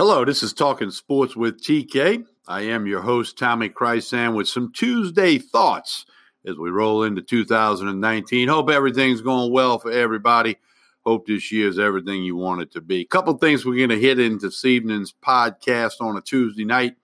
Hello, 0.00 0.24
this 0.24 0.42
is 0.42 0.54
Talking 0.54 0.90
Sports 0.90 1.36
with 1.36 1.62
TK. 1.62 2.24
I 2.48 2.62
am 2.62 2.86
your 2.86 3.02
host, 3.02 3.36
Tommy 3.36 3.68
Krysan, 3.68 4.34
with 4.34 4.48
some 4.48 4.72
Tuesday 4.72 5.36
thoughts 5.36 6.06
as 6.46 6.56
we 6.56 6.70
roll 6.70 7.02
into 7.02 7.20
2019. 7.20 8.48
Hope 8.48 8.70
everything's 8.70 9.20
going 9.20 9.52
well 9.52 9.78
for 9.78 9.90
everybody. 9.90 10.56
Hope 11.04 11.26
this 11.26 11.52
year 11.52 11.68
is 11.68 11.78
everything 11.78 12.22
you 12.24 12.34
want 12.34 12.62
it 12.62 12.72
to 12.72 12.80
be. 12.80 13.02
A 13.02 13.04
couple 13.04 13.36
things 13.36 13.66
we're 13.66 13.76
going 13.76 13.90
to 13.90 14.00
hit 14.00 14.18
into 14.18 14.46
this 14.46 14.64
evening's 14.64 15.12
podcast 15.12 16.00
on 16.00 16.16
a 16.16 16.22
Tuesday 16.22 16.64
night. 16.64 16.96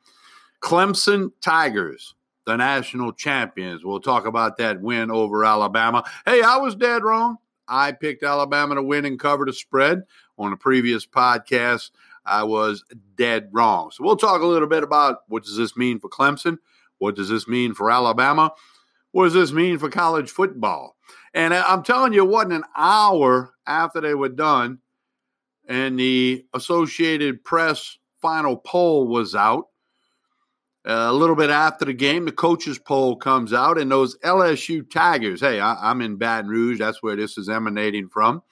Clemson 0.62 1.32
Tigers, 1.42 2.14
the 2.46 2.56
national 2.56 3.12
champions. 3.12 3.84
We'll 3.84 4.00
talk 4.00 4.24
about 4.24 4.56
that 4.56 4.80
win 4.80 5.10
over 5.10 5.44
Alabama. 5.44 6.02
Hey, 6.24 6.40
I 6.40 6.56
was 6.56 6.74
dead 6.74 7.04
wrong. 7.04 7.36
I 7.68 7.92
picked 7.92 8.22
Alabama 8.22 8.76
to 8.76 8.82
win 8.82 9.04
and 9.04 9.20
cover 9.20 9.44
the 9.44 9.52
spread 9.52 10.04
on 10.38 10.54
a 10.54 10.56
previous 10.56 11.04
podcast. 11.04 11.90
I 12.27 12.45
was 12.45 12.84
dead 13.16 13.48
wrong. 13.53 13.90
So 13.90 14.04
we'll 14.04 14.16
talk 14.16 14.43
a 14.43 14.46
little 14.46 14.68
bit 14.68 14.82
about 14.82 15.21
what 15.29 15.44
does 15.44 15.57
this 15.57 15.76
mean 15.76 15.98
for 16.00 16.08
Clemson? 16.08 16.58
What 16.99 17.16
does 17.16 17.29
this 17.29 17.46
mean 17.46 17.75
for 17.75 17.90
Alabama? 17.90 18.52
What 19.12 19.25
does 19.25 19.35
this 19.35 19.52
mean 19.52 19.79
for 19.79 19.89
college 19.89 20.30
football? 20.30 20.96
And 21.35 21.54
I'm 21.54 21.82
telling 21.82 22.12
you, 22.12 22.25
it 22.25 22.30
wasn't 22.30 22.54
an 22.54 22.64
hour 22.76 23.54
after 23.66 24.00
they 24.00 24.14
were 24.14 24.29
done 24.29 24.80
and 25.68 25.99
the 25.99 26.44
Associated 26.54 27.44
Press 27.44 27.99
final 28.21 28.57
poll 28.57 29.07
was 29.07 29.35
out. 29.35 29.68
Uh, 30.88 31.08
a 31.08 31.13
little 31.13 31.35
bit 31.35 31.50
after 31.50 31.85
the 31.85 31.93
game, 31.93 32.24
the 32.24 32.33
coaches 32.33 32.78
poll 32.78 33.16
comes 33.16 33.52
out, 33.52 33.77
and 33.77 33.91
those 33.91 34.16
LSU 34.19 34.88
Tigers. 34.88 35.41
Hey, 35.41 35.58
I, 35.58 35.91
I'm 35.91 36.00
in 36.00 36.16
Baton 36.16 36.48
Rouge. 36.48 36.78
That's 36.78 37.02
where 37.02 37.16
this 37.16 37.36
is 37.36 37.48
emanating 37.48 38.08
from, 38.08 38.42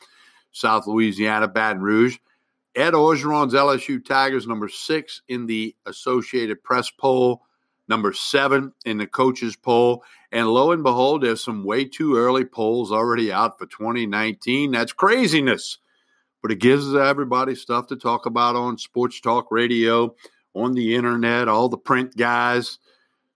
South 0.50 0.88
Louisiana, 0.88 1.46
Baton 1.46 1.80
Rouge. 1.80 2.18
Ed 2.74 2.92
Orgeron's 2.92 3.54
LSU 3.54 4.04
Tigers, 4.04 4.46
number 4.46 4.68
six 4.68 5.22
in 5.28 5.46
the 5.46 5.74
Associated 5.86 6.62
Press 6.62 6.90
poll, 6.90 7.42
number 7.88 8.12
seven 8.12 8.72
in 8.84 8.98
the 8.98 9.06
coaches 9.06 9.56
poll. 9.56 10.02
And 10.32 10.48
lo 10.48 10.72
and 10.72 10.82
behold, 10.82 11.22
there's 11.22 11.44
some 11.44 11.64
way 11.64 11.84
too 11.84 12.16
early 12.16 12.44
polls 12.44 12.90
already 12.90 13.32
out 13.32 13.58
for 13.58 13.66
2019. 13.66 14.72
That's 14.72 14.92
craziness. 14.92 15.78
But 16.42 16.50
it 16.50 16.58
gives 16.58 16.94
everybody 16.94 17.54
stuff 17.54 17.86
to 17.86 17.96
talk 17.96 18.26
about 18.26 18.56
on 18.56 18.76
sports 18.76 19.20
talk 19.20 19.50
radio, 19.50 20.14
on 20.54 20.72
the 20.72 20.94
internet, 20.94 21.48
all 21.48 21.68
the 21.68 21.78
print 21.78 22.16
guys, 22.16 22.78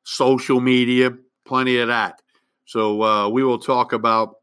social 0.05 0.61
media, 0.61 1.13
plenty 1.45 1.79
of 1.79 1.89
that. 1.89 2.21
So 2.65 3.03
uh, 3.03 3.29
we 3.29 3.43
will 3.45 3.59
talk 3.59 3.93
about 3.93 4.37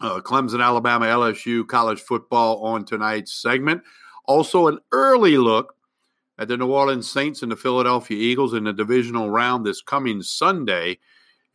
uh, 0.00 0.20
Clemson, 0.20 0.62
Alabama, 0.62 1.06
LSU, 1.06 1.66
college 1.66 2.00
football 2.00 2.62
on 2.64 2.84
tonight's 2.84 3.32
segment. 3.32 3.82
Also, 4.26 4.68
an 4.68 4.78
early 4.92 5.36
look 5.36 5.74
at 6.38 6.48
the 6.48 6.56
New 6.56 6.70
Orleans 6.72 7.10
Saints 7.10 7.42
and 7.42 7.52
the 7.52 7.56
Philadelphia 7.56 8.16
Eagles 8.16 8.54
in 8.54 8.64
the 8.64 8.72
divisional 8.72 9.30
round 9.30 9.64
this 9.64 9.80
coming 9.80 10.22
Sunday 10.22 10.98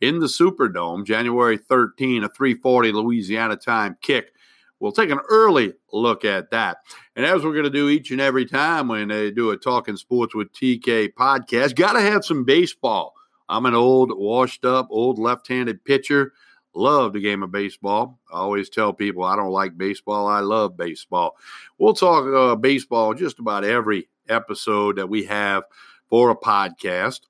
in 0.00 0.20
the 0.20 0.26
Superdome, 0.26 1.04
January 1.04 1.58
13, 1.58 2.24
a 2.24 2.28
340 2.28 2.92
Louisiana 2.92 3.56
time 3.56 3.96
kick. 4.00 4.32
We'll 4.78 4.92
take 4.92 5.10
an 5.10 5.20
early 5.28 5.74
look 5.92 6.24
at 6.24 6.50
that. 6.52 6.78
And 7.14 7.26
as 7.26 7.44
we're 7.44 7.52
going 7.52 7.64
to 7.64 7.70
do 7.70 7.90
each 7.90 8.10
and 8.10 8.20
every 8.20 8.46
time 8.46 8.88
when 8.88 9.08
they 9.08 9.30
do 9.30 9.50
a 9.50 9.56
Talking 9.56 9.96
Sports 9.96 10.34
with 10.34 10.52
TK 10.52 11.12
podcast, 11.12 11.74
got 11.74 11.92
to 11.92 12.00
have 12.00 12.24
some 12.24 12.44
baseball. 12.44 13.12
I'm 13.50 13.66
an 13.66 13.74
old, 13.74 14.10
washed 14.16 14.64
up, 14.64 14.88
old 14.90 15.18
left 15.18 15.48
handed 15.48 15.84
pitcher. 15.84 16.32
Love 16.74 17.12
the 17.12 17.20
game 17.20 17.42
of 17.42 17.50
baseball. 17.50 18.20
I 18.32 18.38
always 18.38 18.70
tell 18.70 18.92
people 18.92 19.24
I 19.24 19.36
don't 19.36 19.50
like 19.50 19.76
baseball. 19.76 20.26
I 20.26 20.40
love 20.40 20.76
baseball. 20.76 21.36
We'll 21.78 21.94
talk 21.94 22.26
uh, 22.32 22.56
baseball 22.56 23.14
just 23.14 23.38
about 23.40 23.64
every 23.64 24.08
episode 24.28 24.96
that 24.96 25.08
we 25.08 25.24
have 25.24 25.64
for 26.08 26.30
a 26.30 26.36
podcast, 26.36 27.20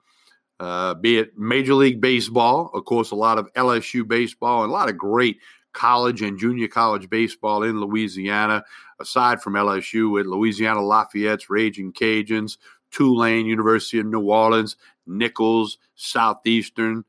uh, 0.59 0.95
be 0.95 1.19
it 1.19 1.39
Major 1.39 1.75
League 1.75 2.01
Baseball, 2.01 2.71
of 2.75 2.85
course, 2.85 3.11
a 3.11 3.17
lot 3.17 3.39
of 3.39 3.53
LSU 3.55 4.07
baseball, 4.07 4.63
and 4.63 4.71
a 4.71 4.75
lot 4.75 4.89
of 4.89 4.99
great 4.99 5.39
college 5.73 6.23
and 6.23 6.39
junior 6.39 6.69
college 6.69 7.09
baseball 7.09 7.63
in 7.63 7.81
Louisiana, 7.81 8.65
aside 9.01 9.41
from 9.41 9.55
LSU 9.55 10.11
with 10.13 10.27
Louisiana 10.27 10.83
Lafayette's 10.83 11.49
Raging 11.49 11.93
Cajuns, 11.93 12.59
Tulane, 12.91 13.47
University 13.47 14.01
of 14.01 14.07
New 14.07 14.29
Orleans, 14.29 14.77
Nicholls, 15.07 15.79
Southeastern, 15.95 17.05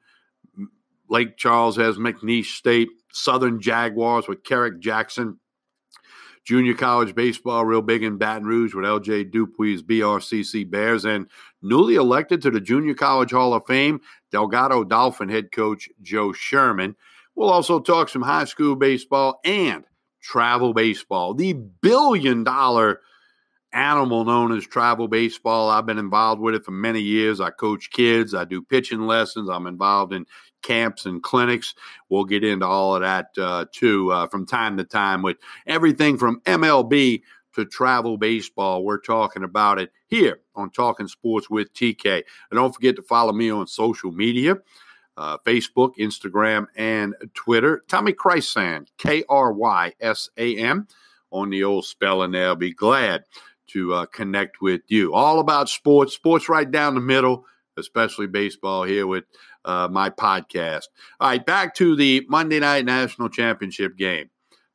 Lake 1.11 1.35
Charles 1.35 1.75
has 1.75 1.97
McNeese 1.97 2.45
State, 2.45 2.87
Southern 3.11 3.59
Jaguars 3.59 4.29
with 4.29 4.45
Kerrick 4.45 4.79
Jackson, 4.79 5.37
junior 6.45 6.73
college 6.73 7.13
baseball 7.13 7.65
real 7.65 7.81
big 7.81 8.01
in 8.01 8.17
Baton 8.17 8.45
Rouge 8.45 8.73
with 8.73 8.85
LJ 8.85 9.29
Dupuy's 9.29 9.83
BRCC 9.83 10.71
Bears, 10.71 11.03
and 11.03 11.27
newly 11.61 11.95
elected 11.95 12.41
to 12.41 12.49
the 12.49 12.61
Junior 12.61 12.93
College 12.93 13.31
Hall 13.31 13.53
of 13.53 13.65
Fame, 13.67 13.99
Delgado 14.31 14.85
Dolphin 14.85 15.27
head 15.27 15.51
coach 15.51 15.89
Joe 16.01 16.29
Scheuermann. 16.29 16.95
We'll 17.35 17.49
also 17.49 17.81
talk 17.81 18.07
some 18.07 18.21
high 18.21 18.45
school 18.45 18.77
baseball 18.77 19.41
and 19.43 19.83
travel 20.21 20.73
baseball, 20.73 21.33
the 21.33 21.51
billion 21.53 22.45
dollar 22.45 23.01
animal 23.73 24.25
known 24.25 24.55
as 24.55 24.65
travel 24.65 25.07
baseball. 25.07 25.69
I've 25.69 25.85
been 25.85 25.97
involved 25.97 26.41
with 26.41 26.55
it 26.55 26.65
for 26.65 26.71
many 26.71 27.01
years. 27.01 27.39
I 27.39 27.49
coach 27.51 27.89
kids, 27.91 28.33
I 28.33 28.45
do 28.45 28.61
pitching 28.61 29.01
lessons, 29.01 29.49
I'm 29.49 29.67
involved 29.67 30.13
in 30.13 30.25
camps 30.61 31.05
and 31.05 31.21
clinics. 31.21 31.73
We'll 32.09 32.25
get 32.25 32.43
into 32.43 32.65
all 32.65 32.95
of 32.95 33.01
that 33.01 33.29
uh, 33.37 33.65
too 33.71 34.11
uh, 34.11 34.27
from 34.27 34.45
time 34.45 34.77
to 34.77 34.83
time 34.83 35.21
with 35.21 35.37
everything 35.67 36.17
from 36.17 36.41
MLB 36.41 37.21
to 37.55 37.65
travel 37.65 38.17
baseball. 38.17 38.83
We're 38.83 38.99
talking 38.99 39.43
about 39.43 39.79
it 39.79 39.91
here 40.07 40.39
on 40.55 40.69
Talking 40.69 41.07
Sports 41.07 41.49
with 41.49 41.73
TK. 41.73 42.23
And 42.49 42.57
don't 42.57 42.73
forget 42.73 42.95
to 42.95 43.01
follow 43.01 43.33
me 43.33 43.49
on 43.49 43.67
social 43.67 44.11
media. 44.11 44.57
Uh, 45.17 45.37
Facebook, 45.45 45.91
Instagram, 45.99 46.67
and 46.75 47.13
Twitter. 47.33 47.83
Tommy 47.89 48.13
Krysan, 48.13 48.87
K 48.97 49.23
R 49.27 49.51
Y 49.51 49.93
S 49.99 50.29
A 50.37 50.57
M, 50.57 50.87
on 51.31 51.49
the 51.49 51.63
old 51.63 51.85
spelling 51.85 52.31
there. 52.31 52.47
I'll 52.47 52.55
be 52.55 52.73
glad 52.73 53.25
to 53.73 53.93
uh, 53.93 54.05
connect 54.07 54.61
with 54.61 54.81
you. 54.87 55.13
All 55.13 55.39
about 55.39 55.69
sports, 55.69 56.13
sports 56.13 56.49
right 56.49 56.69
down 56.69 56.95
the 56.95 57.01
middle, 57.01 57.45
especially 57.77 58.27
baseball 58.27 58.83
here 58.83 59.07
with 59.07 59.25
uh, 59.65 59.87
my 59.91 60.09
podcast. 60.09 60.85
All 61.19 61.29
right, 61.29 61.45
back 61.45 61.75
to 61.75 61.95
the 61.95 62.25
Monday 62.29 62.59
Night 62.59 62.85
National 62.85 63.29
Championship 63.29 63.97
game. 63.97 64.29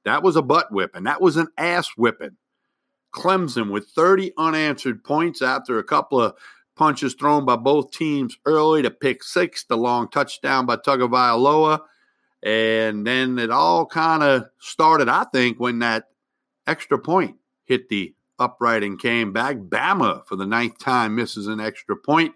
That 0.04 0.22
was 0.22 0.36
a 0.36 0.42
butt 0.42 0.70
whipping. 0.70 1.04
That 1.04 1.20
was 1.20 1.36
an 1.36 1.48
ass 1.58 1.88
whipping. 1.96 2.36
Clemson 3.14 3.70
with 3.70 3.88
30 3.88 4.32
unanswered 4.36 5.02
points 5.02 5.42
after 5.42 5.78
a 5.78 5.84
couple 5.84 6.20
of 6.20 6.34
punches 6.76 7.14
thrown 7.14 7.44
by 7.44 7.56
both 7.56 7.90
teams 7.90 8.36
early 8.44 8.82
to 8.82 8.90
pick 8.90 9.24
six, 9.24 9.64
the 9.64 9.76
long 9.76 10.08
touchdown 10.08 10.66
by 10.66 10.76
Tagovailoa. 10.76 11.80
And 12.42 13.06
then 13.06 13.38
it 13.38 13.50
all 13.50 13.86
kind 13.86 14.22
of 14.22 14.46
started, 14.60 15.08
I 15.08 15.24
think, 15.32 15.58
when 15.58 15.80
that 15.80 16.04
extra 16.66 16.98
point 16.98 17.36
hit 17.64 17.88
the 17.88 18.14
upright 18.38 18.82
and 18.82 19.00
came 19.00 19.32
back. 19.32 19.56
Bama, 19.56 20.26
for 20.26 20.36
the 20.36 20.46
ninth 20.46 20.78
time, 20.78 21.14
misses 21.14 21.46
an 21.46 21.60
extra 21.60 21.96
point. 21.96 22.34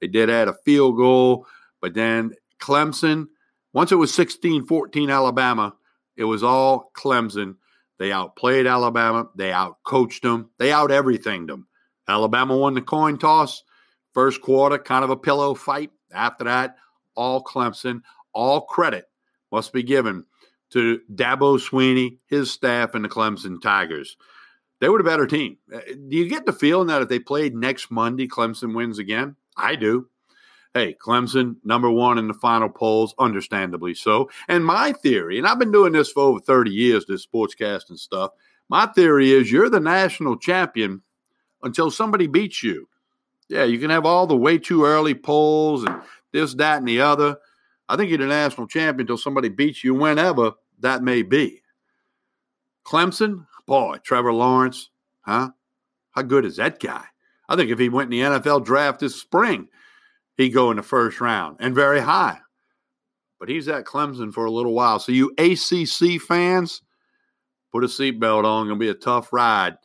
They 0.00 0.06
did 0.06 0.30
add 0.30 0.48
a 0.48 0.54
field 0.64 0.96
goal, 0.96 1.46
but 1.80 1.94
then 1.94 2.32
Clemson, 2.60 3.28
once 3.72 3.92
it 3.92 3.96
was 3.96 4.12
16 4.14 4.66
14 4.66 5.10
Alabama, 5.10 5.74
it 6.16 6.24
was 6.24 6.42
all 6.42 6.90
Clemson. 6.96 7.56
They 7.98 8.12
outplayed 8.12 8.66
Alabama. 8.66 9.28
They 9.36 9.50
outcoached 9.50 10.22
them. 10.22 10.50
They 10.58 10.72
out 10.72 10.90
everything 10.90 11.46
them. 11.46 11.66
Alabama 12.08 12.56
won 12.56 12.74
the 12.74 12.80
coin 12.80 13.18
toss. 13.18 13.62
First 14.14 14.40
quarter, 14.40 14.78
kind 14.78 15.04
of 15.04 15.10
a 15.10 15.16
pillow 15.16 15.54
fight. 15.54 15.90
After 16.12 16.44
that, 16.44 16.76
all 17.14 17.42
Clemson. 17.42 18.02
All 18.32 18.62
credit 18.62 19.04
must 19.52 19.72
be 19.72 19.82
given 19.82 20.24
to 20.70 21.00
Dabo 21.12 21.58
Swinney, 21.58 22.18
his 22.26 22.50
staff, 22.50 22.94
and 22.94 23.04
the 23.04 23.08
Clemson 23.08 23.60
Tigers. 23.60 24.16
They 24.80 24.88
were 24.88 24.98
the 24.98 25.04
better 25.04 25.26
team. 25.26 25.58
Uh, 25.72 25.80
do 25.86 26.16
you 26.16 26.28
get 26.28 26.46
the 26.46 26.52
feeling 26.52 26.88
that 26.88 27.02
if 27.02 27.08
they 27.08 27.18
played 27.18 27.54
next 27.54 27.90
Monday, 27.90 28.26
Clemson 28.26 28.74
wins 28.74 28.98
again? 28.98 29.36
I 29.56 29.76
do. 29.76 30.08
Hey, 30.72 30.94
Clemson, 30.94 31.56
number 31.64 31.90
one 31.90 32.16
in 32.16 32.28
the 32.28 32.34
final 32.34 32.68
polls, 32.68 33.14
understandably 33.18 33.92
so. 33.92 34.30
And 34.48 34.64
my 34.64 34.92
theory, 34.92 35.36
and 35.36 35.46
I've 35.46 35.58
been 35.58 35.72
doing 35.72 35.92
this 35.92 36.12
for 36.12 36.22
over 36.22 36.40
30 36.40 36.70
years, 36.70 37.04
this 37.06 37.26
sportscast 37.26 37.90
and 37.90 37.98
stuff. 37.98 38.30
My 38.68 38.86
theory 38.86 39.32
is 39.32 39.50
you're 39.50 39.68
the 39.68 39.80
national 39.80 40.36
champion 40.36 41.02
until 41.62 41.90
somebody 41.90 42.28
beats 42.28 42.62
you. 42.62 42.88
Yeah, 43.48 43.64
you 43.64 43.80
can 43.80 43.90
have 43.90 44.06
all 44.06 44.28
the 44.28 44.36
way 44.36 44.58
too 44.58 44.84
early 44.84 45.12
polls 45.12 45.82
and 45.82 46.00
this, 46.32 46.54
that, 46.54 46.78
and 46.78 46.86
the 46.86 47.00
other. 47.00 47.36
I 47.88 47.96
think 47.96 48.08
you're 48.08 48.18
the 48.18 48.26
national 48.26 48.68
champion 48.68 49.00
until 49.00 49.18
somebody 49.18 49.48
beats 49.48 49.82
you, 49.82 49.92
whenever 49.94 50.52
that 50.78 51.02
may 51.02 51.22
be. 51.22 51.62
Clemson, 52.86 53.46
boy, 53.70 53.98
Trevor 54.02 54.32
Lawrence, 54.32 54.90
huh? 55.20 55.50
How 56.10 56.22
good 56.22 56.44
is 56.44 56.56
that 56.56 56.80
guy? 56.80 57.04
I 57.48 57.54
think 57.54 57.70
if 57.70 57.78
he 57.78 57.88
went 57.88 58.12
in 58.12 58.18
the 58.18 58.40
NFL 58.40 58.64
draft 58.64 58.98
this 58.98 59.14
spring, 59.14 59.68
he'd 60.36 60.48
go 60.48 60.72
in 60.72 60.76
the 60.76 60.82
first 60.82 61.20
round 61.20 61.58
and 61.60 61.72
very 61.72 62.00
high. 62.00 62.40
But 63.38 63.48
he's 63.48 63.68
at 63.68 63.84
Clemson 63.84 64.32
for 64.32 64.44
a 64.44 64.50
little 64.50 64.74
while. 64.74 64.98
So, 64.98 65.12
you 65.12 65.32
ACC 65.38 66.20
fans, 66.20 66.82
put 67.70 67.84
a 67.84 67.86
seatbelt 67.86 68.44
on. 68.44 68.66
To 68.66 68.74
be 68.74 68.88
a 68.88 68.94
tough 68.94 69.32
ride 69.32 69.76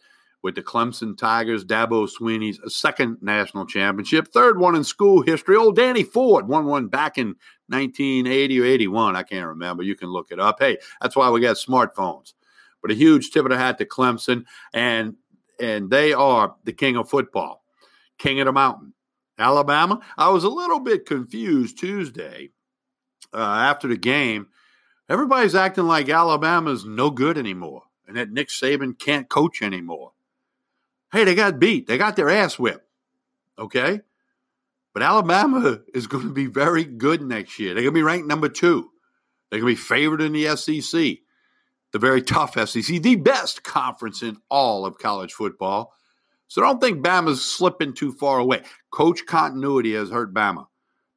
with 0.41 0.55
the 0.55 0.63
Clemson 0.63 1.15
Tigers, 1.15 1.63
Dabo 1.63 2.09
Swinney's 2.09 2.59
second 2.75 3.19
national 3.21 3.67
championship, 3.67 4.29
third 4.29 4.57
one 4.57 4.75
in 4.75 4.83
school 4.83 5.21
history. 5.21 5.57
Old 5.57 5.75
Danny 5.75 6.03
Ford 6.03 6.47
won 6.47 6.65
one 6.65 6.87
back 6.87 7.19
in 7.19 7.35
1980 7.67 8.61
or 8.61 8.65
81. 8.65 9.15
I 9.15 9.21
can't 9.21 9.47
remember. 9.47 9.83
You 9.83 9.95
can 9.95 10.09
look 10.09 10.31
it 10.31 10.39
up. 10.39 10.57
Hey, 10.59 10.79
that's 11.01 11.15
why 11.15 11.29
we 11.29 11.39
got 11.39 11.57
smartphones. 11.57 12.33
But 12.85 12.91
a 12.91 12.97
huge 12.97 13.31
tip 13.31 13.45
of 13.45 13.49
the 13.49 13.57
hat 13.57 13.79
to 13.79 13.85
Clemson, 13.85 14.45
and 14.71 15.15
and 15.59 15.89
they 15.89 16.13
are 16.13 16.53
the 16.65 16.71
king 16.71 16.97
of 16.97 17.09
football, 17.09 17.63
king 18.19 18.39
of 18.39 18.45
the 18.45 18.51
mountain. 18.51 18.93
Alabama. 19.39 20.01
I 20.19 20.29
was 20.29 20.43
a 20.43 20.49
little 20.49 20.79
bit 20.79 21.07
confused 21.07 21.79
Tuesday 21.79 22.51
uh, 23.33 23.39
after 23.39 23.87
the 23.87 23.97
game. 23.97 24.49
Everybody's 25.09 25.55
acting 25.55 25.85
like 25.85 26.09
Alabama's 26.09 26.85
no 26.85 27.09
good 27.09 27.39
anymore 27.39 27.85
and 28.07 28.17
that 28.17 28.29
Nick 28.29 28.49
Saban 28.49 28.99
can't 28.99 29.27
coach 29.27 29.63
anymore. 29.63 30.11
Hey, 31.11 31.23
they 31.23 31.33
got 31.33 31.57
beat. 31.57 31.87
They 31.87 31.97
got 31.97 32.15
their 32.15 32.29
ass 32.29 32.59
whipped. 32.59 32.87
Okay? 33.57 34.01
But 34.93 35.01
Alabama 35.01 35.79
is 35.95 36.05
going 36.05 36.27
to 36.27 36.33
be 36.33 36.45
very 36.45 36.83
good 36.83 37.23
next 37.23 37.57
year. 37.57 37.73
They're 37.73 37.81
going 37.81 37.95
to 37.95 37.99
be 37.99 38.03
ranked 38.03 38.27
number 38.27 38.47
two. 38.47 38.91
They're 39.49 39.59
going 39.59 39.75
to 39.75 39.81
be 39.81 39.83
favored 39.83 40.21
in 40.21 40.33
the 40.33 40.55
SEC, 40.55 41.17
the 41.95 41.99
very 41.99 42.21
tough 42.21 42.55
SEC, 42.55 43.01
the 43.01 43.15
best 43.15 43.63
conference 43.63 44.21
in 44.21 44.35
all 44.49 44.85
of 44.85 44.97
college 44.97 45.31
football. 45.31 45.93
So 46.49 46.59
don't 46.59 46.81
think 46.81 47.01
Bama's 47.01 47.41
slipping 47.41 47.93
too 47.93 48.11
far 48.11 48.37
away. 48.37 48.63
Coach 48.91 49.25
continuity 49.25 49.93
has 49.93 50.09
hurt 50.09 50.33
Bama. 50.33 50.67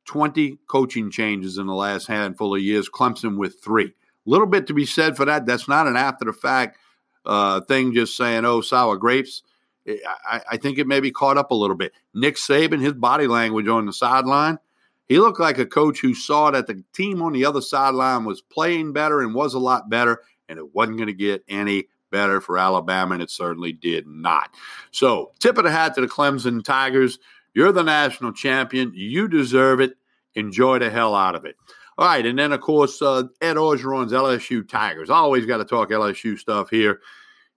20 0.04 0.60
coaching 0.69 1.10
changes 1.10 1.58
in 1.58 1.66
the 1.66 1.75
last 1.75 2.06
handful 2.06 2.54
of 2.54 2.62
years, 2.62 2.88
Clemson 2.88 3.36
with 3.36 3.56
three. 3.60 3.92
Little 4.25 4.46
bit 4.46 4.69
to 4.69 4.72
be 4.72 4.86
said 4.86 5.16
for 5.16 5.25
that. 5.25 5.46
That's 5.46 5.66
not 5.66 5.88
an 5.88 5.96
after 5.96 6.26
the 6.26 6.32
fact 6.32 6.78
uh, 7.26 7.60
thing, 7.62 7.92
just 7.92 8.16
saying, 8.16 8.44
oh, 8.44 8.60
sour 8.60 8.96
grapes. 8.96 9.42
I, 9.84 10.42
I 10.48 10.56
think 10.58 10.78
it 10.78 10.86
may 10.86 11.00
be 11.00 11.10
caught 11.10 11.38
up 11.38 11.50
a 11.50 11.56
little 11.56 11.75
bit. 11.75 11.90
Nick 12.14 12.36
Saban, 12.36 12.80
his 12.80 12.92
body 12.92 13.26
language 13.26 13.66
on 13.66 13.86
the 13.86 13.92
sideline, 13.92 14.60
he 15.08 15.19
looked 15.19 15.40
like 15.40 15.58
a 15.58 15.66
coach 15.66 15.98
who 15.98 16.14
saw 16.14 16.52
that 16.52 16.69
the 16.69 16.84
team 16.94 17.20
on 17.20 17.32
the 17.32 17.46
other 17.46 17.62
sideline 17.62 18.25
was 18.25 18.42
playing 18.42 18.92
better 18.92 19.20
and 19.20 19.34
was 19.34 19.54
a 19.54 19.58
lot 19.58 19.90
better, 19.90 20.20
and 20.49 20.59
it 20.59 20.75
wasn't 20.75 20.99
going 20.99 21.09
to 21.09 21.12
get 21.12 21.45
any 21.49 21.89
better 22.11 22.41
for 22.41 22.59
Alabama, 22.59 23.15
and 23.15 23.23
it 23.23 23.31
certainly 23.31 23.73
did 23.73 24.06
not. 24.06 24.50
So, 24.91 25.33
tip 25.39 25.59
of 25.59 25.65
the 25.65 25.71
hat 25.71 25.95
to 25.95 26.00
the 26.00 26.09
Clemson 26.09 26.65
Tigers. 26.65 27.19
You're 27.55 27.73
the 27.73 27.83
national 27.83 28.33
champion. 28.33 28.93
You 28.95 29.29
deserve 29.29 29.81
it. 29.81 29.97
Enjoy 30.35 30.79
the 30.79 30.91
hell 30.91 31.15
out 31.15 31.35
of 31.35 31.45
it. 31.45 31.56
All 31.97 32.06
right, 32.06 32.25
and 32.25 32.39
then 32.39 32.53
of 32.53 32.61
course 32.61 33.03
uh, 33.03 33.25
Ed 33.41 33.56
Orgeron's 33.56 34.12
LSU 34.12 34.67
Tigers. 34.69 35.11
Always 35.11 35.47
got 35.47 35.56
to 35.56 35.65
talk 35.65 35.91
LSU 35.91 36.39
stuff 36.39 36.71
here 36.71 37.00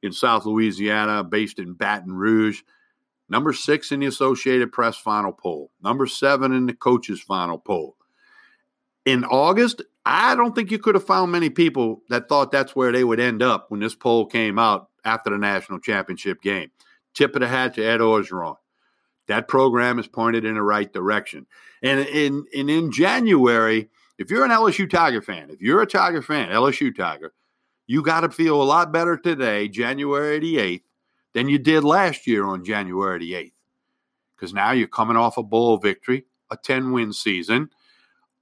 in 0.01 0.11
South 0.11 0.45
Louisiana, 0.45 1.23
based 1.23 1.59
in 1.59 1.73
Baton 1.73 2.13
Rouge. 2.13 2.61
Number 3.29 3.53
six 3.53 3.91
in 3.91 3.99
the 3.99 4.07
Associated 4.07 4.71
Press 4.71 4.97
final 4.97 5.31
poll. 5.31 5.71
Number 5.83 6.07
seven 6.07 6.53
in 6.53 6.65
the 6.65 6.73
coaches 6.73 7.21
final 7.21 7.59
poll. 7.59 7.95
In 9.05 9.23
August, 9.23 9.83
I 10.05 10.35
don't 10.35 10.55
think 10.55 10.71
you 10.71 10.79
could 10.79 10.95
have 10.95 11.05
found 11.05 11.31
many 11.31 11.49
people 11.49 12.01
that 12.09 12.27
thought 12.27 12.51
that's 12.51 12.75
where 12.75 12.91
they 12.91 13.03
would 13.03 13.19
end 13.19 13.43
up 13.43 13.69
when 13.69 13.79
this 13.79 13.95
poll 13.95 14.25
came 14.25 14.57
out 14.57 14.89
after 15.05 15.29
the 15.29 15.37
national 15.37 15.79
championship 15.79 16.41
game. 16.41 16.71
Tip 17.13 17.35
of 17.35 17.41
the 17.41 17.47
hat 17.47 17.75
to 17.75 17.83
Ed 17.83 17.99
Orgeron. 17.99 18.55
That 19.27 19.47
program 19.47 19.99
is 19.99 20.07
pointed 20.07 20.43
in 20.43 20.55
the 20.55 20.63
right 20.63 20.91
direction. 20.91 21.45
And 21.83 21.99
in, 21.99 22.45
in, 22.53 22.69
in 22.69 22.91
January, 22.91 23.89
if 24.17 24.29
you're 24.29 24.45
an 24.45 24.51
LSU 24.51 24.89
Tiger 24.89 25.21
fan, 25.21 25.49
if 25.49 25.61
you're 25.61 25.81
a 25.81 25.87
Tiger 25.87 26.21
fan, 26.21 26.49
LSU 26.49 26.95
Tiger, 26.95 27.33
you 27.87 28.01
got 28.01 28.21
to 28.21 28.29
feel 28.29 28.61
a 28.61 28.63
lot 28.63 28.91
better 28.91 29.17
today, 29.17 29.67
January 29.67 30.39
the 30.39 30.57
8th, 30.57 30.83
than 31.33 31.49
you 31.49 31.59
did 31.59 31.83
last 31.83 32.27
year 32.27 32.45
on 32.45 32.63
January 32.63 33.19
the 33.19 33.33
8th. 33.33 33.53
Because 34.35 34.53
now 34.53 34.71
you're 34.71 34.87
coming 34.87 35.17
off 35.17 35.37
a 35.37 35.43
bowl 35.43 35.77
victory, 35.77 36.25
a 36.49 36.57
10 36.57 36.91
win 36.91 37.13
season, 37.13 37.69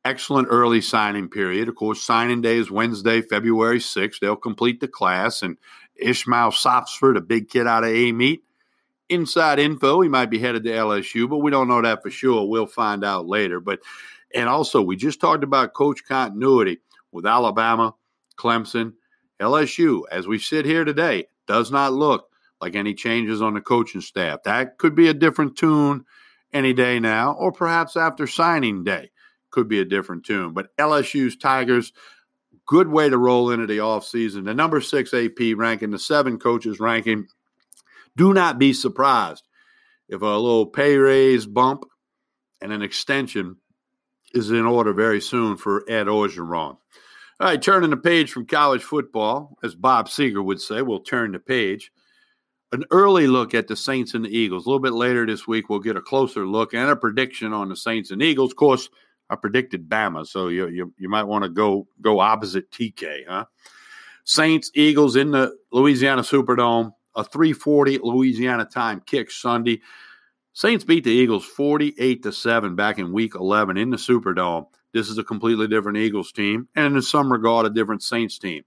excellent 0.06 0.48
early 0.50 0.82
signing 0.82 1.30
period. 1.30 1.68
Of 1.68 1.76
course, 1.76 2.02
signing 2.02 2.42
day 2.42 2.58
is 2.58 2.72
Wednesday, 2.72 3.22
February 3.22 3.80
6th. 3.80 4.20
They'll 4.20 4.36
complete 4.36 4.80
the 4.80 4.88
class. 4.88 5.42
And 5.42 5.58
Ishmael 5.96 6.52
Sopsher, 6.52 7.18
a 7.18 7.22
big 7.22 7.50
kid 7.50 7.68
out 7.68 7.84
of 7.84 7.92
Amite, 7.92 8.42
inside 9.10 9.60
info. 9.60 10.02
He 10.02 10.10
might 10.10 10.30
be 10.30 10.40
headed 10.40 10.64
to 10.64 10.72
LSU, 10.72 11.30
but 11.30 11.40
we 11.40 11.52
don't 11.52 11.68
know 11.68 11.82
that 11.82 12.02
for 12.02 12.10
sure. 12.10 12.48
We'll 12.48 12.68
find 12.68 13.04
out 13.04 13.28
later. 13.28 13.60
But 13.60 13.80
and 14.34 14.48
also, 14.48 14.82
we 14.82 14.96
just 14.96 15.20
talked 15.20 15.44
about 15.44 15.74
coach 15.74 16.04
continuity 16.06 16.80
with 17.12 17.26
Alabama, 17.26 17.96
Clemson, 18.38 18.94
LSU. 19.40 20.04
As 20.12 20.28
we 20.28 20.38
sit 20.38 20.66
here 20.66 20.86
today, 20.86 21.28
does 21.48 21.72
not 21.72 21.94
look 21.94 22.28
like 22.62 22.76
any 22.76 22.94
changes 22.94 23.42
on 23.42 23.56
the 23.56 23.62
coaching 23.62 24.02
staff. 24.02 24.44
That 24.44 24.78
could 24.78 24.94
be 24.94 25.08
a 25.08 25.14
different 25.14 25.58
tune 25.58 26.06
any 26.54 26.74
day 26.74 27.00
now, 27.00 27.34
or 27.34 27.52
perhaps 27.52 27.98
after 27.98 28.28
signing 28.28 28.84
day 28.84 29.10
could 29.52 29.68
be 29.68 29.80
a 29.80 29.86
different 29.86 30.26
tune. 30.26 30.54
But 30.54 30.76
LSU's 30.78 31.38
Tigers, 31.38 31.94
good 32.66 32.88
way 32.88 33.10
to 33.10 33.18
roll 33.18 33.52
into 33.52 33.68
the 33.68 33.80
offseason. 33.80 34.46
The 34.46 34.54
number 34.54 34.82
six 34.82 35.14
AP 35.14 35.56
ranking, 35.56 35.92
the 35.92 36.00
seven 36.00 36.38
coaches 36.38 36.80
ranking. 36.80 37.28
Do 38.16 38.34
not 38.34 38.60
be 38.60 38.74
surprised 38.74 39.44
if 40.08 40.22
a 40.22 40.26
little 40.26 40.66
pay 40.66 40.98
raise 40.98 41.46
bump 41.46 41.86
and 42.62 42.74
an 42.74 42.82
extension 42.82 43.58
is 44.34 44.52
in 44.52 44.66
order 44.66 44.94
very 44.94 45.22
soon 45.22 45.58
for 45.58 45.84
Ed 45.90 46.08
Orgeron. 46.08 46.78
All 47.42 47.48
right, 47.48 47.62
turning 47.62 47.90
the 47.90 47.98
page 47.98 48.32
from 48.32 48.46
college 48.46 48.84
football, 48.84 49.58
as 49.64 49.74
Bob 49.74 50.08
Seger 50.08 50.44
would 50.44 50.60
say, 50.60 50.82
we'll 50.82 51.00
turn 51.00 51.32
the 51.32 51.40
page. 51.40 51.92
An 52.72 52.84
early 52.92 53.28
look 53.28 53.56
at 53.56 53.68
the 53.68 53.76
Saints 53.76 54.14
and 54.14 54.26
the 54.26 54.38
Eagles. 54.38 54.66
A 54.66 54.70
little 54.70 54.82
bit 54.82 54.94
later 54.94 55.26
this 55.26 55.48
week, 55.48 55.70
we'll 55.70 55.80
get 55.80 55.96
a 55.96 56.02
closer 56.02 56.46
look 56.46 56.74
and 56.74 56.90
a 56.90 56.96
prediction 56.96 57.54
on 57.54 57.70
the 57.70 57.76
Saints 57.76 58.12
and 58.12 58.22
Eagles. 58.22 58.52
Of 58.52 58.58
course, 58.58 58.90
I 59.30 59.36
predicted 59.36 59.88
Bama, 59.88 60.26
so 60.26 60.48
you 60.48 60.68
you, 60.68 60.94
you 60.98 61.10
might 61.10 61.24
want 61.24 61.44
to 61.44 61.50
go 61.50 61.88
go 62.02 62.20
opposite 62.20 62.72
TK, 62.72 63.28
huh? 63.28 63.46
Saints 64.24 64.72
Eagles 64.76 65.16
in 65.16 65.32
the 65.32 65.56
Louisiana 65.72 66.22
Superdome, 66.22 66.94
a 67.16 67.24
340 67.24 68.00
Louisiana 68.00 68.66
time 68.66 69.02
kick 69.06 69.32
Sunday. 69.32 69.82
Saints 70.54 70.84
beat 70.84 71.04
the 71.04 71.12
Eagles 71.12 71.46
48 71.46 72.24
to 72.24 72.32
7 72.32 72.76
back 72.76 73.00
in 73.00 73.14
week 73.14 73.36
11 73.36 73.78
in 73.78 73.90
the 73.90 73.98
Superdome. 73.98 74.68
This 74.94 75.10
is 75.10 75.18
a 75.18 75.24
completely 75.24 75.68
different 75.68 75.98
Eagles 75.98 76.32
team 76.32 76.68
and 76.76 76.96
in 76.96 77.02
some 77.02 77.32
regard 77.32 77.66
a 77.66 77.70
different 77.70 78.04
Saints 78.04 78.38
team. 78.38 78.64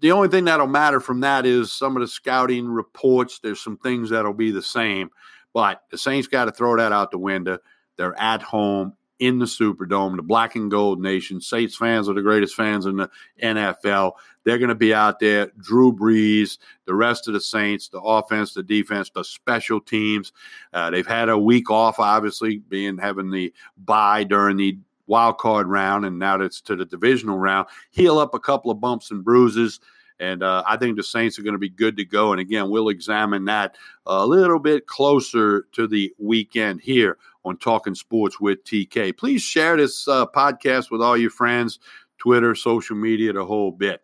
The 0.00 0.12
only 0.12 0.28
thing 0.28 0.44
that'll 0.44 0.66
matter 0.66 1.00
from 1.00 1.20
that 1.20 1.46
is 1.46 1.72
some 1.72 1.96
of 1.96 2.00
the 2.00 2.08
scouting 2.08 2.68
reports. 2.68 3.40
There's 3.40 3.60
some 3.60 3.78
things 3.78 4.10
that'll 4.10 4.34
be 4.34 4.50
the 4.50 4.62
same, 4.62 5.10
but 5.52 5.82
the 5.90 5.98
Saints 5.98 6.28
got 6.28 6.44
to 6.44 6.52
throw 6.52 6.76
that 6.76 6.92
out 6.92 7.10
the 7.10 7.18
window. 7.18 7.58
They're 7.96 8.18
at 8.20 8.42
home 8.42 8.94
in 9.18 9.38
the 9.38 9.44
Superdome, 9.44 10.16
the 10.16 10.22
black 10.22 10.56
and 10.56 10.70
gold 10.70 11.00
nation. 11.00 11.40
Saints 11.40 11.76
fans 11.76 12.08
are 12.08 12.14
the 12.14 12.22
greatest 12.22 12.54
fans 12.54 12.86
in 12.86 12.96
the 12.96 13.10
NFL. 13.42 14.12
They're 14.44 14.58
going 14.58 14.68
to 14.68 14.74
be 14.74 14.92
out 14.92 15.20
there. 15.20 15.50
Drew 15.58 15.92
Brees, 15.92 16.58
the 16.84 16.94
rest 16.94 17.28
of 17.28 17.34
the 17.34 17.40
Saints, 17.40 17.88
the 17.88 18.00
offense, 18.00 18.54
the 18.54 18.62
defense, 18.62 19.10
the 19.10 19.24
special 19.24 19.80
teams. 19.80 20.32
Uh, 20.72 20.90
they've 20.90 21.06
had 21.06 21.28
a 21.28 21.38
week 21.38 21.70
off, 21.70 21.98
obviously, 21.98 22.58
being 22.58 22.98
having 22.98 23.30
the 23.30 23.52
bye 23.78 24.24
during 24.24 24.56
the 24.56 24.78
wild 25.06 25.38
card 25.38 25.68
round, 25.68 26.04
and 26.04 26.18
now 26.18 26.40
it's 26.40 26.60
to 26.62 26.76
the 26.76 26.84
divisional 26.84 27.38
round. 27.38 27.68
Heal 27.90 28.18
up 28.18 28.34
a 28.34 28.40
couple 28.40 28.70
of 28.70 28.80
bumps 28.80 29.10
and 29.10 29.24
bruises. 29.24 29.80
And 30.20 30.44
uh, 30.44 30.62
I 30.66 30.76
think 30.76 30.96
the 30.96 31.02
Saints 31.02 31.38
are 31.38 31.42
going 31.42 31.54
to 31.54 31.58
be 31.58 31.68
good 31.68 31.96
to 31.96 32.04
go. 32.04 32.30
And 32.30 32.40
again, 32.40 32.70
we'll 32.70 32.88
examine 32.88 33.46
that 33.46 33.74
a 34.06 34.24
little 34.24 34.60
bit 34.60 34.86
closer 34.86 35.66
to 35.72 35.88
the 35.88 36.14
weekend 36.18 36.80
here 36.80 37.18
on 37.44 37.56
Talking 37.58 37.94
Sports 37.94 38.40
with 38.40 38.64
TK. 38.64 39.16
Please 39.16 39.42
share 39.42 39.76
this 39.76 40.08
uh, 40.08 40.26
podcast 40.26 40.90
with 40.90 41.02
all 41.02 41.16
your 41.16 41.30
friends, 41.30 41.78
Twitter, 42.18 42.54
social 42.54 42.96
media, 42.96 43.32
the 43.32 43.44
whole 43.44 43.72
bit. 43.72 44.02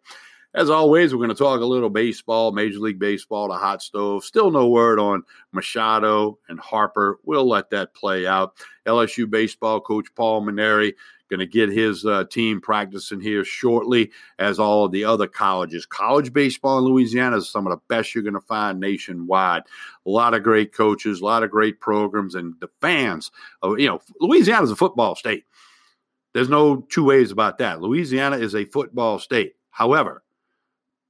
As 0.52 0.68
always, 0.68 1.14
we're 1.14 1.18
going 1.18 1.28
to 1.28 1.34
talk 1.36 1.60
a 1.60 1.64
little 1.64 1.90
baseball, 1.90 2.50
Major 2.50 2.80
League 2.80 2.98
Baseball, 2.98 3.48
the 3.48 3.54
hot 3.54 3.82
stove. 3.82 4.24
Still 4.24 4.50
no 4.50 4.68
word 4.68 4.98
on 4.98 5.22
Machado 5.52 6.38
and 6.48 6.58
Harper. 6.58 7.20
We'll 7.24 7.48
let 7.48 7.70
that 7.70 7.94
play 7.94 8.26
out. 8.26 8.56
LSU 8.84 9.30
baseball 9.30 9.80
coach 9.80 10.08
Paul 10.16 10.42
Mainieri 10.42 10.94
going 11.30 11.40
to 11.40 11.46
get 11.46 11.70
his 11.70 12.04
uh, 12.04 12.24
team 12.24 12.60
practicing 12.60 13.20
here 13.20 13.44
shortly, 13.44 14.10
as 14.38 14.58
all 14.58 14.84
of 14.84 14.92
the 14.92 15.04
other 15.04 15.26
colleges. 15.26 15.86
College 15.86 16.32
baseball 16.32 16.78
in 16.78 16.84
Louisiana 16.84 17.38
is 17.38 17.48
some 17.48 17.66
of 17.66 17.70
the 17.70 17.80
best 17.88 18.14
you're 18.14 18.24
going 18.24 18.34
to 18.34 18.40
find 18.40 18.80
nationwide. 18.80 19.62
A 20.04 20.10
lot 20.10 20.34
of 20.34 20.42
great 20.42 20.74
coaches, 20.74 21.20
a 21.20 21.24
lot 21.24 21.42
of 21.42 21.50
great 21.50 21.80
programs, 21.80 22.34
and 22.34 22.54
the 22.60 22.68
fans. 22.80 23.30
Of, 23.62 23.78
you 23.78 23.88
know, 23.88 24.00
Louisiana 24.20 24.64
is 24.64 24.70
a 24.70 24.76
football 24.76 25.14
state. 25.14 25.44
There's 26.34 26.48
no 26.48 26.86
two 26.90 27.04
ways 27.04 27.30
about 27.30 27.58
that. 27.58 27.80
Louisiana 27.80 28.36
is 28.36 28.54
a 28.54 28.64
football 28.64 29.18
state. 29.18 29.54
However, 29.70 30.22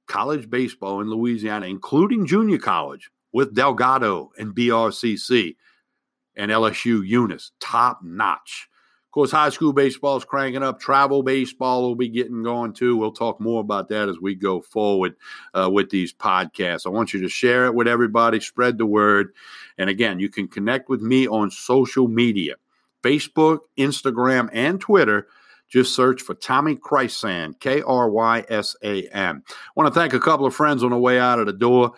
college 0.07 0.49
baseball 0.49 1.01
in 1.01 1.09
Louisiana, 1.09 1.67
including 1.67 2.25
junior 2.25 2.57
college 2.57 3.11
with 3.33 3.55
Delgado 3.55 4.31
and 4.37 4.55
BRCC 4.55 5.55
and 6.35 6.51
LSU 6.51 7.05
Eunice, 7.05 7.51
top 7.59 7.99
notch 8.03 8.67
Of 9.11 9.13
course, 9.13 9.31
high 9.31 9.49
school 9.49 9.73
baseball 9.73 10.15
is 10.15 10.23
cranking 10.23 10.63
up. 10.63 10.79
Travel 10.79 11.21
baseball 11.21 11.81
will 11.81 11.95
be 11.95 12.07
getting 12.07 12.43
going 12.43 12.71
too. 12.71 12.95
We'll 12.95 13.11
talk 13.11 13.41
more 13.41 13.59
about 13.59 13.89
that 13.89 14.07
as 14.07 14.21
we 14.21 14.35
go 14.35 14.61
forward 14.61 15.17
uh, 15.53 15.69
with 15.69 15.89
these 15.89 16.13
podcasts. 16.13 16.85
I 16.85 16.91
want 16.91 17.13
you 17.13 17.19
to 17.19 17.27
share 17.27 17.65
it 17.65 17.75
with 17.75 17.89
everybody, 17.89 18.39
spread 18.39 18.77
the 18.77 18.85
word. 18.85 19.33
And 19.77 19.89
again, 19.89 20.21
you 20.21 20.29
can 20.29 20.47
connect 20.47 20.87
with 20.87 21.01
me 21.01 21.27
on 21.27 21.51
social 21.51 22.07
media 22.07 22.55
Facebook, 23.03 23.59
Instagram, 23.77 24.49
and 24.53 24.79
Twitter. 24.79 25.27
Just 25.67 25.93
search 25.93 26.21
for 26.21 26.33
Tommy 26.33 26.77
Krysan, 26.77 27.59
K 27.59 27.81
R 27.81 28.09
Y 28.09 28.45
S 28.47 28.77
A 28.81 29.09
N. 29.09 29.43
I 29.45 29.53
want 29.75 29.93
to 29.93 29.99
thank 29.99 30.13
a 30.13 30.21
couple 30.21 30.45
of 30.45 30.55
friends 30.55 30.85
on 30.85 30.91
the 30.91 30.97
way 30.97 31.19
out 31.19 31.37
of 31.37 31.47
the 31.47 31.51
door. 31.51 31.91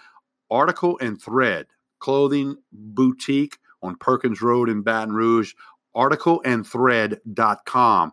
Article 0.50 0.98
and 1.00 1.22
Thread 1.22 1.67
Clothing 2.00 2.58
Boutique 2.72 3.60
on 3.84 3.98
Perkins 3.98 4.41
Road 4.41 4.70
in 4.70 4.82
Baton 4.82 5.13
Rouge 5.13 5.53
articleandthread.com. 5.96 8.12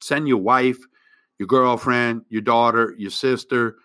Send 0.00 0.28
your 0.28 0.38
wife, 0.38 0.78
your 1.38 1.46
girlfriend, 1.46 2.22
your 2.28 2.42
daughter, 2.42 2.94
your 2.98 3.10
sister, 3.10 3.76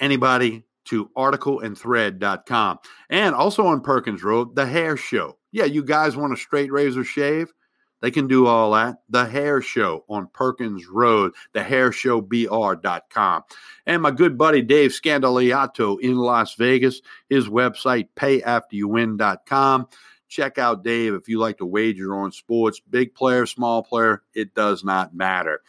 anybody 0.00 0.64
to 0.86 1.10
articleandthread.com. 1.16 2.78
And 3.10 3.34
also 3.34 3.66
on 3.66 3.80
Perkins 3.80 4.22
Road, 4.22 4.56
The 4.56 4.66
Hair 4.66 4.96
Show. 4.96 5.38
Yeah, 5.52 5.64
you 5.64 5.84
guys 5.84 6.16
want 6.16 6.32
a 6.32 6.36
straight 6.36 6.72
razor 6.72 7.04
shave? 7.04 7.52
They 8.02 8.10
can 8.10 8.26
do 8.26 8.46
all 8.46 8.72
that. 8.72 8.96
The 9.08 9.24
Hair 9.24 9.62
Show 9.62 10.04
on 10.08 10.28
Perkins 10.32 10.88
Road, 10.88 11.32
thehairshowbr.com. 11.54 13.42
And 13.86 14.02
my 14.02 14.10
good 14.10 14.36
buddy 14.36 14.60
Dave 14.60 14.90
Scandaliato 14.90 16.00
in 16.00 16.16
Las 16.16 16.56
Vegas, 16.56 17.00
his 17.30 17.48
website, 17.48 18.08
payafteryouwin.com. 18.16 19.86
Check 20.32 20.56
out 20.56 20.82
Dave 20.82 21.12
if 21.12 21.28
you 21.28 21.38
like 21.38 21.58
to 21.58 21.66
wager 21.66 22.16
on 22.16 22.32
sports, 22.32 22.80
big 22.88 23.14
player, 23.14 23.44
small 23.44 23.82
player, 23.82 24.22
it 24.34 24.54
does 24.54 24.82
not 24.82 25.14
matter. 25.14 25.60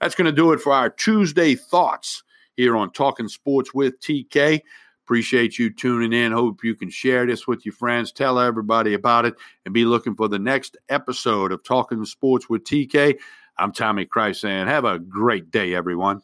That's 0.00 0.16
going 0.16 0.26
to 0.26 0.32
do 0.32 0.50
it 0.52 0.60
for 0.60 0.72
our 0.72 0.90
Tuesday 0.90 1.54
thoughts 1.54 2.24
here 2.56 2.76
on 2.76 2.90
Talking 2.90 3.28
Sports 3.28 3.72
with 3.72 4.00
TK. 4.00 4.60
Appreciate 5.04 5.56
you 5.56 5.70
tuning 5.70 6.12
in. 6.12 6.32
Hope 6.32 6.64
you 6.64 6.74
can 6.74 6.90
share 6.90 7.26
this 7.26 7.46
with 7.46 7.64
your 7.64 7.74
friends. 7.74 8.10
Tell 8.10 8.40
everybody 8.40 8.94
about 8.94 9.24
it 9.24 9.36
and 9.64 9.72
be 9.72 9.84
looking 9.84 10.16
for 10.16 10.26
the 10.26 10.40
next 10.40 10.76
episode 10.88 11.52
of 11.52 11.62
Talking 11.62 12.04
Sports 12.04 12.48
with 12.48 12.64
TK. 12.64 13.18
I'm 13.56 13.70
Tommy 13.70 14.04
Krysan 14.04 14.40
saying, 14.40 14.66
have 14.66 14.84
a 14.84 14.98
great 14.98 15.52
day, 15.52 15.76
everyone. 15.76 16.22